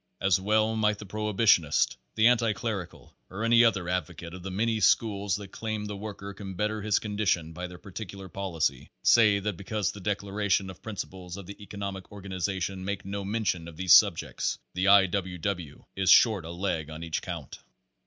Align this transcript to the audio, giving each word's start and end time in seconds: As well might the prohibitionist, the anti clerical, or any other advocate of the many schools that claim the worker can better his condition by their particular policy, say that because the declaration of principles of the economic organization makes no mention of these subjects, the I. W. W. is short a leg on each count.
As 0.19 0.41
well 0.41 0.75
might 0.75 0.97
the 0.97 1.05
prohibitionist, 1.05 1.95
the 2.15 2.25
anti 2.25 2.53
clerical, 2.53 3.15
or 3.29 3.43
any 3.43 3.63
other 3.63 3.87
advocate 3.87 4.33
of 4.33 4.41
the 4.41 4.49
many 4.49 4.79
schools 4.79 5.35
that 5.35 5.49
claim 5.51 5.85
the 5.85 5.95
worker 5.95 6.33
can 6.33 6.55
better 6.55 6.81
his 6.81 6.97
condition 6.97 7.53
by 7.53 7.67
their 7.67 7.77
particular 7.77 8.27
policy, 8.27 8.89
say 9.03 9.37
that 9.37 9.57
because 9.57 9.91
the 9.91 10.01
declaration 10.01 10.71
of 10.71 10.81
principles 10.81 11.37
of 11.37 11.45
the 11.45 11.61
economic 11.61 12.11
organization 12.11 12.83
makes 12.83 13.05
no 13.05 13.23
mention 13.23 13.67
of 13.67 13.77
these 13.77 13.93
subjects, 13.93 14.57
the 14.73 14.87
I. 14.87 15.05
W. 15.05 15.37
W. 15.37 15.85
is 15.95 16.09
short 16.09 16.45
a 16.45 16.49
leg 16.51 16.89
on 16.89 17.03
each 17.03 17.21
count. 17.21 17.59